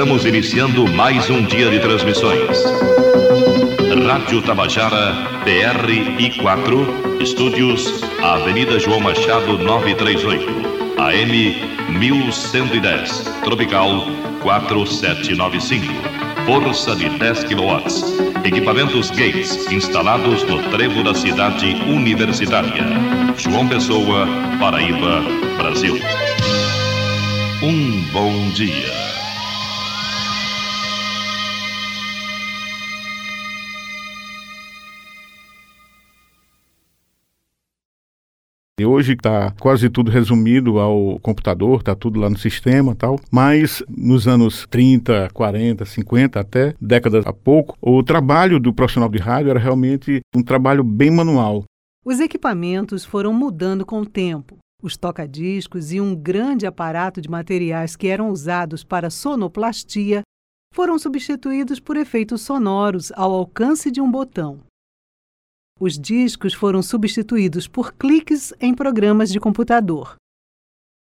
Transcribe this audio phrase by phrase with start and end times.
[0.00, 2.64] Estamos iniciando mais um dia de transmissões.
[4.06, 5.12] Rádio Tabajara,
[5.44, 10.46] PR-I4, estúdios, Avenida João Machado 938,
[10.98, 14.06] AM 1110, Tropical
[14.42, 15.92] 4795,
[16.46, 18.46] força de 10 kW.
[18.46, 22.86] Equipamentos Gates instalados no trevo da cidade universitária.
[23.36, 24.26] João Pessoa,
[24.58, 25.22] Paraíba,
[25.58, 26.00] Brasil.
[27.62, 29.19] Um bom dia.
[38.80, 43.20] E hoje está quase tudo resumido ao computador, está tudo lá no sistema tal.
[43.30, 49.18] Mas nos anos 30, 40, 50, até décadas a pouco, o trabalho do profissional de
[49.18, 51.64] rádio era realmente um trabalho bem manual.
[52.02, 54.56] Os equipamentos foram mudando com o tempo.
[54.82, 60.22] Os toca-discos e um grande aparato de materiais que eram usados para sonoplastia
[60.74, 64.69] foram substituídos por efeitos sonoros ao alcance de um botão.
[65.80, 70.16] Os discos foram substituídos por cliques em programas de computador.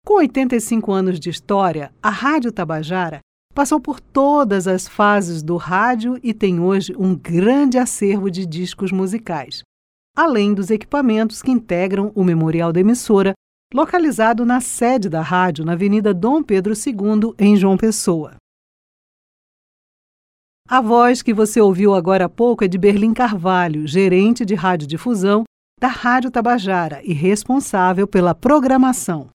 [0.06, 3.18] Com 85 anos de história, a Rádio Tabajara
[3.52, 8.92] passou por todas as fases do rádio e tem hoje um grande acervo de discos
[8.92, 9.62] musicais,
[10.16, 13.32] além dos equipamentos que integram o memorial da emissora,
[13.74, 18.36] localizado na sede da rádio na Avenida Dom Pedro II, em João Pessoa.
[20.70, 25.44] A voz que você ouviu agora há pouco é de Berlim Carvalho, gerente de radiodifusão
[25.80, 29.30] da Rádio Tabajara e responsável pela programação.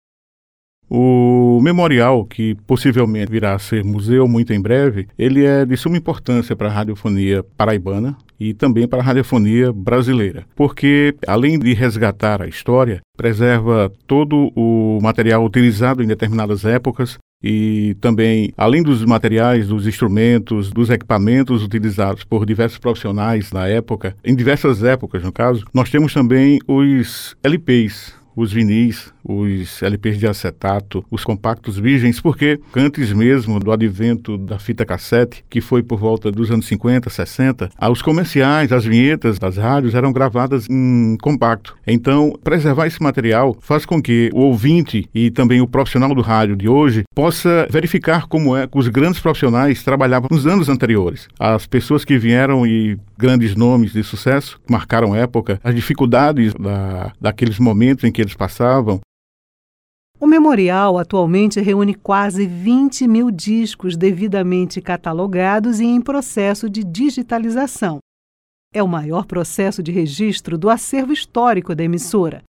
[0.88, 5.98] O memorial, que possivelmente virá a ser museu muito em breve, ele é de suma
[5.98, 12.44] importância para a radiofonia paraibana e também para a radiofonia brasileira, porque além de resgatar
[12.44, 19.68] a história, preserva todo o material utilizado em determinadas épocas e também, além dos materiais,
[19.68, 25.66] dos instrumentos, dos equipamentos utilizados por diversos profissionais na época, em diversas épocas, no caso,
[25.74, 32.60] nós temos também os LPs, os vinis, os LPs de acetato, os compactos virgens, porque
[32.76, 37.70] antes mesmo do advento da fita cassete, que foi por volta dos anos 50, 60,
[37.92, 41.76] os comerciais, as vinhetas das rádios eram gravadas em compacto.
[41.86, 46.56] Então, preservar esse material faz com que o ouvinte e também o profissional do rádio
[46.56, 51.28] de hoje possa verificar como é que os grandes profissionais trabalhavam nos anos anteriores.
[51.40, 57.58] As pessoas que vieram e grandes nomes de sucesso marcaram época, as dificuldades da, daqueles
[57.58, 59.00] momentos em que eles passavam,
[60.20, 68.00] o memorial atualmente reúne quase 20 mil discos devidamente catalogados e em processo de digitalização.
[68.74, 72.44] É o maior processo de registro do acervo histórico da emissora.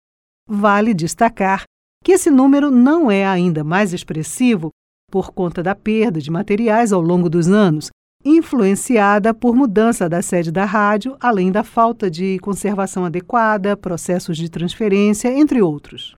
[0.48, 1.64] Vale destacar
[2.04, 4.70] que esse número não é ainda mais expressivo
[5.10, 7.91] por conta da perda de materiais ao longo dos anos,
[8.25, 14.48] influenciada por mudança da sede da rádio, além da falta de conservação adequada, processos de
[14.48, 16.14] transferência, entre outros.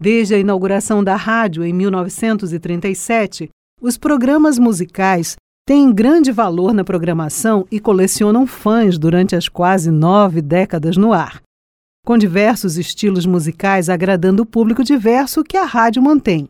[0.00, 5.36] Desde a inauguração da rádio em 1937, os programas musicais
[5.66, 11.42] têm grande valor na programação e colecionam fãs durante as quase nove décadas no ar,
[12.06, 16.46] com diversos estilos musicais agradando o público diverso que a rádio mantém.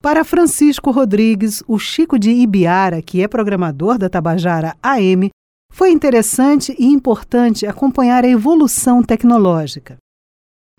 [0.00, 5.28] Para Francisco Rodrigues, o Chico de Ibiara, que é programador da Tabajara AM,
[5.72, 9.98] foi interessante e importante acompanhar a evolução tecnológica.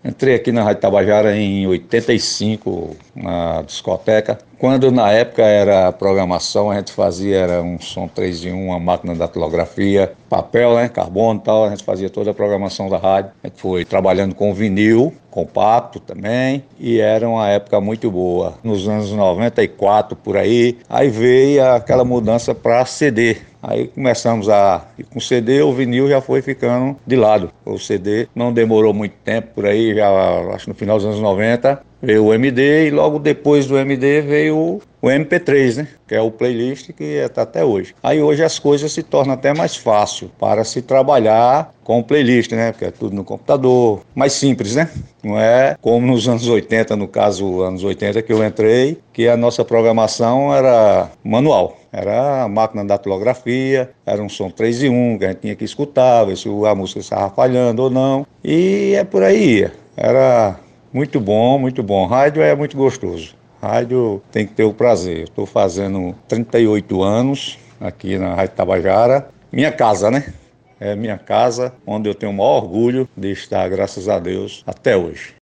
[0.02, 4.38] Entrei aqui na Rádio Tabajara em 85, na discoteca.
[4.58, 8.78] Quando na época era programação, a gente fazia era um som 3 em 1, uma
[8.78, 12.96] máquina da datilografia, papel, né, carbono e tal, a gente fazia toda a programação da
[12.96, 13.32] rádio.
[13.44, 18.54] A gente foi trabalhando com vinil, compacto também, e era uma época muito boa.
[18.64, 23.36] Nos anos 94 por aí, aí veio aquela mudança para CD.
[23.62, 24.86] Aí começamos a.
[24.98, 27.50] E com CD, o vinil já foi ficando de lado.
[27.64, 30.08] O CD não demorou muito tempo por aí, já
[30.54, 34.80] acho no final dos anos 90, veio o MD e logo depois do MD veio
[35.02, 35.88] o MP3, né?
[36.06, 37.94] Que é o playlist que está até hoje.
[38.02, 42.72] Aí hoje as coisas se tornam até mais fácil para se trabalhar com playlist, né?
[42.72, 44.90] Porque é tudo no computador, mais simples, né?
[45.22, 49.36] Não é como nos anos 80, no caso anos 80 que eu entrei, que a
[49.36, 51.78] nossa programação era manual.
[51.92, 55.56] Era a máquina da datilografia, era um som 3 em 1 que a gente tinha
[55.56, 58.26] que escutar, ver se a música estava falhando ou não.
[58.44, 59.68] E é por aí.
[59.96, 60.56] Era
[60.92, 62.06] muito bom, muito bom.
[62.06, 63.34] Rádio é muito gostoso.
[63.60, 65.24] Rádio tem que ter o prazer.
[65.24, 69.30] Estou fazendo 38 anos aqui na Rádio Tabajara.
[69.52, 70.32] Minha casa, né?
[70.78, 74.96] É minha casa, onde eu tenho o maior orgulho de estar, graças a Deus, até
[74.96, 75.34] hoje.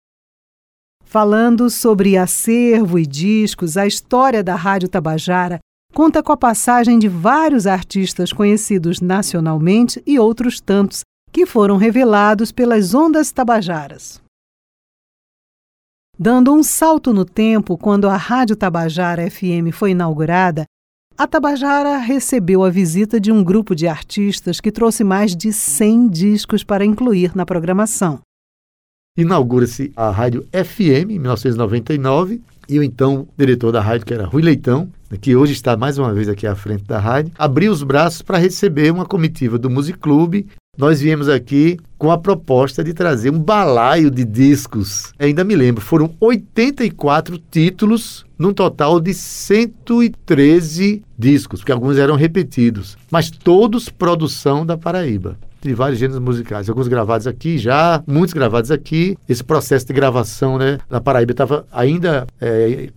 [1.06, 5.60] Falando sobre acervo e discos, a história da Rádio Tabajara
[5.94, 11.02] conta com a passagem de vários artistas conhecidos nacionalmente e outros tantos
[11.32, 14.22] que foram revelados pelas ondas tabajaras.
[16.20, 20.66] Dando um salto no tempo, quando a Rádio Tabajara FM foi inaugurada,
[21.18, 26.10] a Tabajara recebeu a visita de um grupo de artistas que trouxe mais de 100
[26.10, 28.20] discos para incluir na programação
[29.18, 34.44] inaugura-se a rádio FM em 1999 e o então diretor da rádio, que era Rui
[34.44, 38.22] Leitão, que hoje está mais uma vez aqui à frente da rádio, abriu os braços
[38.22, 40.46] para receber uma comitiva do Music Club.
[40.78, 45.12] Nós viemos aqui com a proposta de trazer um balaio de discos.
[45.18, 52.96] Ainda me lembro, foram 84 títulos num total de 113 discos, porque alguns eram repetidos,
[53.10, 58.72] mas todos produção da Paraíba de vários gêneros musicais, alguns gravados aqui já, muitos gravados
[58.72, 59.18] aqui.
[59.28, 62.90] Esse processo de gravação, né, na Paraíba estava ainda é,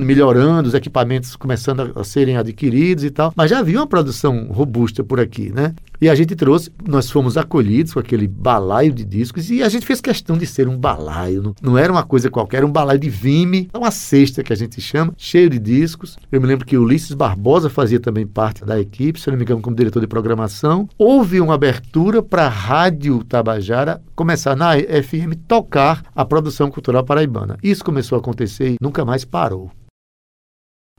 [0.00, 4.46] melhorando, os equipamentos começando a, a, serem adquiridos e tal, mas já havia uma produção
[4.50, 5.74] robusta por aqui, né?
[6.00, 9.84] E a gente trouxe, nós fomos acolhidos com aquele balaio de discos e a gente
[9.84, 13.10] fez questão de ser um balaio, não, era uma coisa qualquer, era um balaio de
[13.10, 16.16] vime, uma cesta que a gente chama, cheio de discos.
[16.30, 19.60] Eu me lembro que Ulisses Barbosa fazia também parte da equipe, se não me engano,
[19.60, 20.88] como diretor de programação.
[20.96, 27.58] Houve uma abertura para a Rádio Tabajara começar na FM tocar a produção cultural paraibana.
[27.60, 29.68] Isso começou a acontecer e nunca mais parou.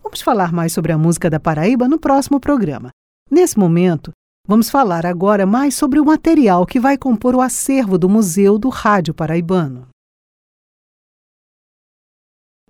[0.04, 2.90] Vamos falar mais sobre a música da Paraíba no próximo programa.
[3.32, 4.12] Nesse momento,
[4.48, 8.70] Vamos falar agora mais sobre o material que vai compor o acervo do Museu do
[8.70, 9.88] Rádio Paraibano.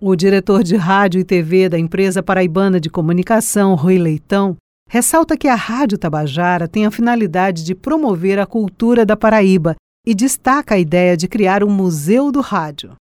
[0.01, 4.55] O diretor de rádio e TV da empresa paraibana de comunicação, Rui Leitão,
[4.89, 9.75] ressalta que a Rádio Tabajara tem a finalidade de promover a cultura da Paraíba
[10.05, 12.95] e destaca a ideia de criar um Museu do Rádio.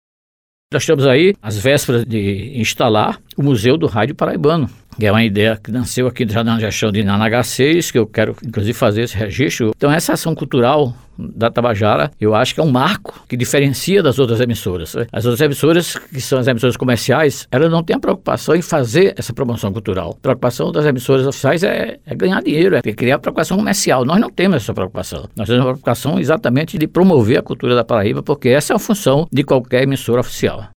[0.72, 4.68] Nós estamos aí às vésperas de instalar o Museu do Rádio Paraibano,
[4.98, 8.06] que é uma ideia que nasceu aqui já na gestão de Nanaga 6, que eu
[8.06, 9.72] quero inclusive fazer esse registro.
[9.76, 14.18] Então essa ação cultural da Tabajara, eu acho que é um marco que diferencia das
[14.18, 14.96] outras emissoras.
[15.12, 19.14] As outras emissoras, que são as emissoras comerciais, elas não têm a preocupação em fazer
[19.16, 20.16] essa promoção cultural.
[20.18, 24.04] A preocupação das emissoras oficiais é, é ganhar dinheiro, é criar preocupação comercial.
[24.04, 25.28] Nós não temos essa preocupação.
[25.36, 28.78] Nós temos a preocupação exatamente de promover a cultura da Paraíba, porque essa é a
[28.78, 30.73] função de qualquer emissora oficial.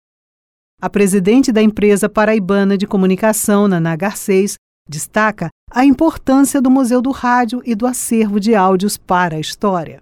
[0.79, 4.57] A presidente da empresa paraibana de comunicação, Naná Garcês,
[4.88, 10.00] destaca a importância do Museu do Rádio e do acervo de áudios para a história.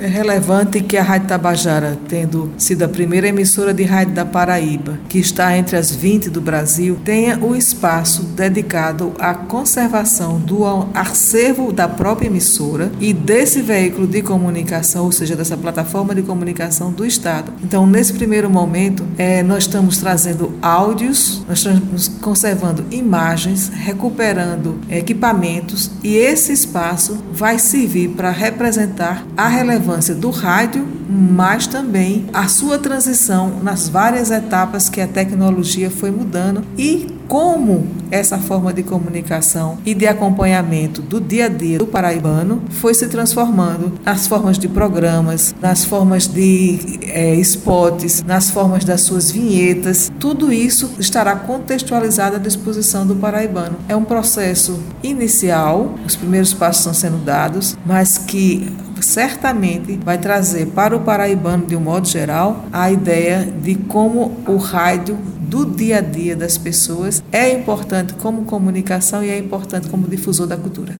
[0.00, 4.98] É relevante que a Rádio Tabajara, tendo sido a primeira emissora de rádio da Paraíba,
[5.10, 10.64] que está entre as 20 do Brasil, tenha o espaço dedicado à conservação do
[10.94, 16.90] acervo da própria emissora e desse veículo de comunicação, ou seja, dessa plataforma de comunicação
[16.90, 17.52] do Estado.
[17.62, 25.90] Então, nesse primeiro momento, é, nós estamos trazendo áudios, nós estamos conservando imagens, recuperando equipamentos
[26.02, 32.46] e esse espaço vai servir para representar a relevância relevância do rádio, mas também a
[32.46, 38.82] sua transição nas várias etapas que a tecnologia foi mudando e como essa forma de
[38.82, 44.58] comunicação e de acompanhamento do dia a dia do paraibano foi se transformando nas formas
[44.58, 50.10] de programas, nas formas de é, spots, nas formas das suas vinhetas.
[50.18, 53.76] Tudo isso estará contextualizado à disposição do paraibano.
[53.88, 58.68] É um processo inicial, os primeiros passos estão sendo dados, mas que
[59.00, 64.56] certamente vai trazer para o paraibano, de um modo geral, a ideia de como o
[64.56, 65.16] rádio
[65.50, 70.46] do dia a dia das pessoas é importante como comunicação e é importante como difusor
[70.46, 70.94] da cultura.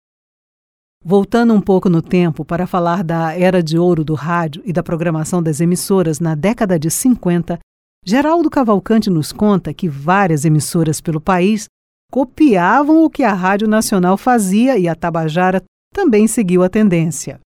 [1.04, 4.83] Voltando um pouco no tempo para falar da era de ouro do rádio e da
[4.83, 7.61] programação das emissoras na década de 50,
[8.04, 11.66] Geraldo Cavalcante nos conta que várias emissoras pelo país
[12.11, 15.62] copiavam o que a Rádio Nacional fazia e a Tabajara
[15.95, 17.38] também seguiu a tendência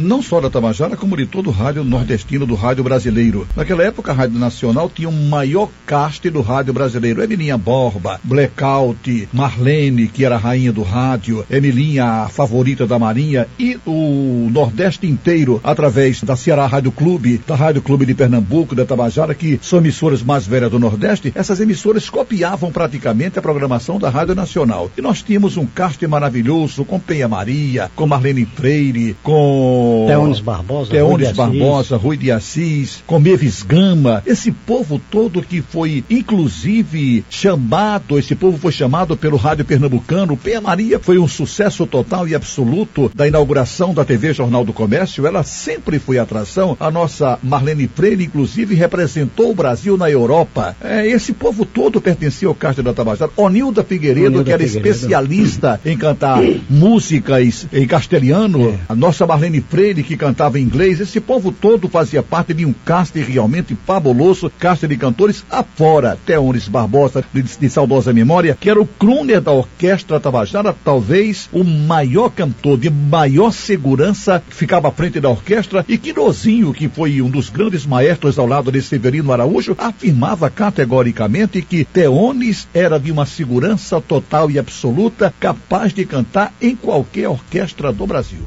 [0.00, 3.46] não só da Tabajara, como de todo o rádio nordestino do rádio brasileiro.
[3.54, 7.22] Naquela época, a Rádio Nacional tinha o maior caste do rádio brasileiro.
[7.22, 13.46] Emilinha Borba, Blackout, Marlene, que era a rainha do rádio, Emilinha, a favorita da Marinha,
[13.58, 18.86] e o Nordeste inteiro, através da Ceará Rádio Clube, da Rádio Clube de Pernambuco, da
[18.86, 24.08] Tabajara, que são emissoras mais velhas do Nordeste, essas emissoras copiavam praticamente a programação da
[24.08, 24.90] Rádio Nacional.
[24.96, 30.40] E nós tínhamos um caste maravilhoso com Penha Maria, com Marlene Freire, com com Teones
[30.40, 35.62] Barbosa, Teones Rui de Barbosa, Rui de Assis, com Meves Gama, esse povo todo que
[35.62, 40.36] foi inclusive chamado, esse povo foi chamado pelo rádio pernambucano.
[40.36, 45.26] Penha Maria foi um sucesso total e absoluto da inauguração da TV Jornal do Comércio.
[45.26, 46.76] Ela sempre foi atração.
[46.78, 50.76] A nossa Marlene Freire, inclusive, representou o Brasil na Europa.
[50.82, 53.30] É, esse povo todo pertencia ao Castro da Tabajara.
[53.36, 54.88] Onilda Figueiredo, Onilda que era Figueiredo.
[54.88, 58.78] especialista em cantar músicas em castelhano.
[58.88, 60.98] A nossa Marlene Freire, que cantava em inglês.
[60.98, 66.18] Esse povo todo fazia parte de um casting realmente fabuloso, casting de cantores afora.
[66.26, 71.62] Teones Barbosa, de, de saudosa memória, que era o crooner da Orquestra Tabajara, talvez o
[71.62, 77.22] maior cantor de maior segurança, que ficava à frente da orquestra, e Quinozinho, que foi
[77.22, 83.12] um dos grandes maestros ao lado de Severino Araújo, afirmava categoricamente que Teones era de
[83.12, 88.40] uma segurança total e absoluta, capaz de cantar em qualquer orquestra do Brasil.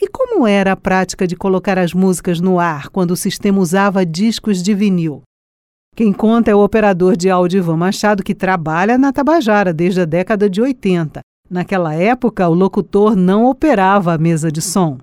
[0.00, 4.06] E como era a prática de colocar as músicas no ar quando o sistema usava
[4.06, 5.22] discos de vinil?
[5.96, 10.04] Quem conta é o operador de áudio Ivan Machado, que trabalha na Tabajara desde a
[10.04, 11.20] década de 80.
[11.50, 14.98] Naquela época, o locutor não operava a mesa de som.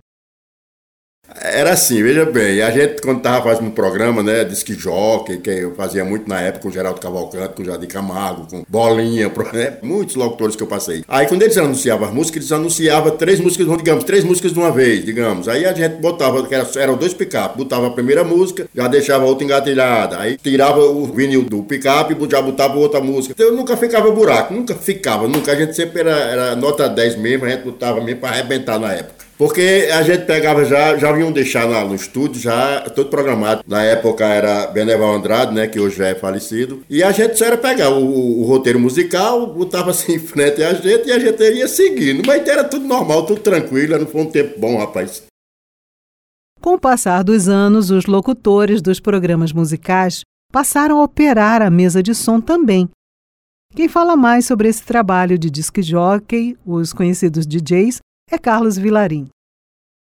[1.42, 5.50] Era assim, veja bem, a gente quando estava fazendo um programa, né, disque jockey, que
[5.50, 10.16] eu fazia muito na época com Geraldo Cavalcante, com Jardim Camargo, com Bolinha, né, muitos
[10.16, 11.04] locutores que eu passei.
[11.08, 14.72] Aí quando eles anunciavam as músicas, eles anunciavam três músicas, digamos, três músicas de uma
[14.72, 15.48] vez, digamos.
[15.48, 19.26] Aí a gente botava, que era, eram dois picape, botava a primeira música, já deixava
[19.26, 23.34] outra engatilhada, aí tirava o vinil do picape, já botava outra música.
[23.38, 25.52] Então nunca ficava buraco, nunca ficava, nunca.
[25.52, 28.94] A gente sempre era, era nota 10 mesmo, a gente botava mesmo para arrebentar na
[28.94, 29.15] época.
[29.38, 33.64] Porque a gente pegava já, já vinham deixar lá no estúdio, já todo programado.
[33.68, 36.84] Na época era Beneval Andrade, né, que hoje é falecido.
[36.90, 40.64] E a gente só era pegar o, o- o roteiro musical, botava assim em frente
[40.64, 42.24] a gente e a gente ia seguindo.
[42.26, 45.24] Mas era tudo normal, tudo tranquilo, não foi um tempo bom, rapaz.
[46.62, 52.02] Com o passar dos anos, os locutores dos programas musicais passaram a operar a mesa
[52.02, 52.90] de som também.
[53.76, 58.00] Quem fala mais sobre esse trabalho de disc jockey, os conhecidos DJs,
[58.32, 59.28] é Carlos Vilarim.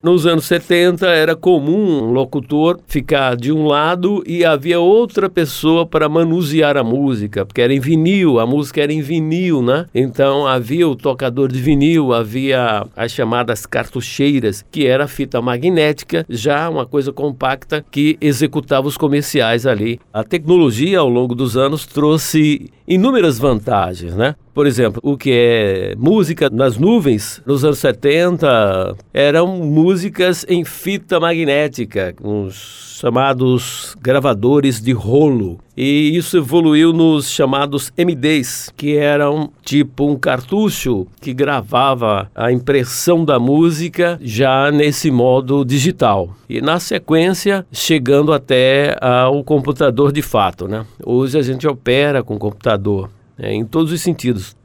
[0.02, 5.86] Nos anos 70 era comum um locutor ficar de um lado e havia outra pessoa
[5.86, 9.86] para manusear a música, porque era em vinil, a música era em vinil, né?
[9.94, 16.26] Então havia o tocador de vinil, havia as chamadas cartucheiras, que era a fita magnética,
[16.28, 19.98] já uma coisa compacta que executava os comerciais ali.
[20.12, 24.34] A tecnologia ao longo dos anos trouxe inúmeras vantagens, né?
[24.54, 31.18] Por exemplo, o que é música nas nuvens, nos anos 70, eram músicas em fita
[31.18, 35.58] magnética, os chamados gravadores de rolo.
[35.76, 43.24] E isso evoluiu nos chamados MDs, que eram tipo um cartucho que gravava a impressão
[43.24, 46.30] da música já nesse modo digital.
[46.48, 50.86] E na sequência, chegando até ao computador de fato, né?
[51.04, 54.56] Hoje a gente opera com computador né, em todos os sentidos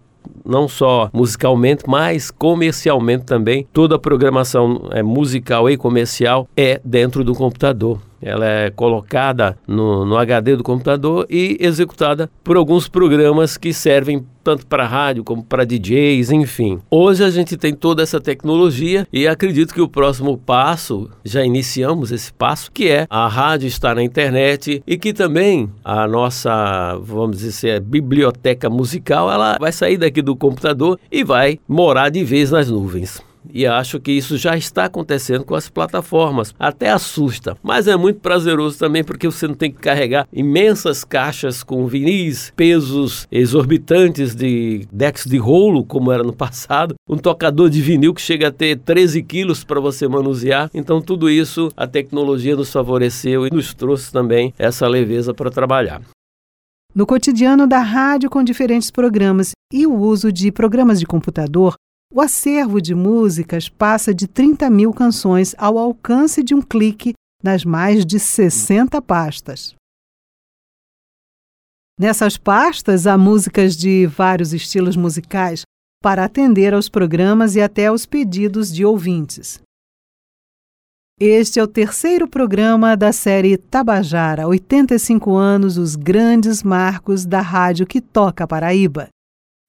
[0.46, 3.68] não só musicalmente, mas comercialmente também.
[3.72, 8.00] Toda a programação é, musical e comercial é dentro do computador.
[8.22, 14.26] Ela é colocada no, no HD do computador e executada por alguns programas que servem
[14.44, 16.80] tanto para rádio como para DJs, enfim.
[16.90, 22.12] Hoje a gente tem toda essa tecnologia e acredito que o próximo passo, já iniciamos
[22.12, 27.40] esse passo, que é a rádio estar na internet e que também a nossa, vamos
[27.40, 32.70] dizer, biblioteca musical, ela vai sair daqui do computador e vai morar de vez nas
[32.70, 33.29] nuvens.
[33.54, 36.54] E acho que isso já está acontecendo com as plataformas.
[36.60, 41.64] Até assusta, mas é muito prazeroso também porque você não tem que carregar imensas caixas
[41.64, 47.82] com vinis, pesos exorbitantes de decks de rolo, como era no passado, um tocador de
[47.82, 50.70] vinil que chega a ter 13 quilos para você manusear.
[50.74, 56.02] Então, tudo isso a tecnologia nos favoreceu e nos trouxe também essa leveza para trabalhar.
[56.94, 61.76] No cotidiano da rádio com diferentes programas e o uso de programas de computador,
[62.12, 67.14] o acervo de músicas passa de 30 mil canções ao alcance de um clique
[67.44, 69.76] nas mais de 60 pastas.
[72.00, 75.64] Nessas pastas há músicas de vários estilos musicais
[76.02, 79.62] para atender aos programas e até aos pedidos de ouvintes.
[81.20, 87.86] Este é o terceiro programa da série Tabajara, 85 anos, os grandes marcos da rádio
[87.86, 89.10] que toca Paraíba.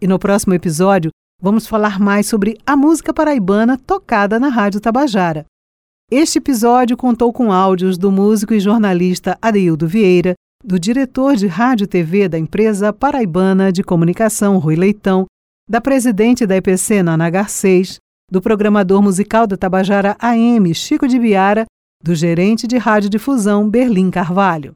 [0.01, 5.47] E no próximo episódio, vamos falar mais sobre a música paraibana tocada na Rádio Tabajara.
[6.11, 11.85] Este episódio contou com áudios do músico e jornalista Adeildo Vieira, do diretor de rádio
[11.85, 15.27] e TV da empresa paraibana de comunicação Rui Leitão,
[15.69, 17.99] da presidente da EPC Nana Garcês,
[18.31, 21.65] do programador musical da Tabajara AM, Chico de Biara,
[22.03, 24.75] do gerente de radiodifusão Berlim Carvalho.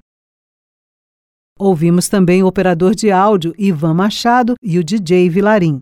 [1.58, 5.80] Ouvimos também o operador de áudio Ivan Machado e o DJ Vilarim.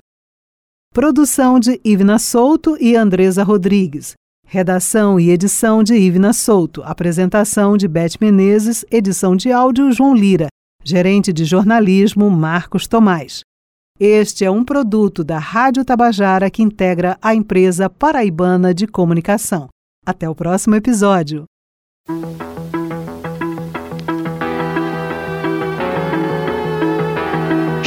[0.93, 4.13] Produção de Ivna Souto e Andresa Rodrigues.
[4.47, 6.83] Redação e edição de Ivna Souto.
[6.83, 8.85] Apresentação de Beth Menezes.
[8.91, 10.49] Edição de áudio João Lira.
[10.85, 13.41] Gerente de jornalismo Marcos Tomás.
[13.99, 19.69] Este é um produto da Rádio Tabajara que integra a empresa paraibana de comunicação.
[20.05, 21.45] Até o próximo episódio.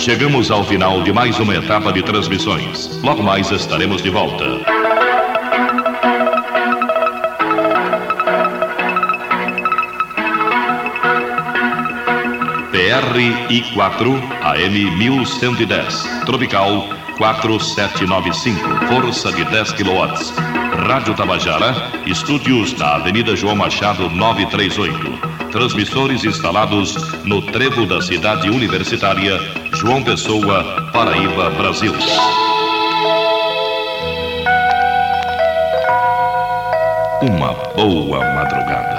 [0.06, 2.96] Chegamos ao final de mais uma etapa de transmissões.
[3.02, 4.46] Logo mais estaremos de volta.
[12.72, 20.86] PRI4 AM 1110, Tropical 4795, força de 10 kW.
[20.88, 21.74] Rádio Tabajara,
[22.06, 25.35] estúdios na Avenida João Machado 938.
[25.56, 29.40] Transmissores instalados no trevo da cidade universitária
[29.74, 31.94] João Pessoa, Paraíba, Brasil.
[37.22, 38.95] Uma boa madrugada.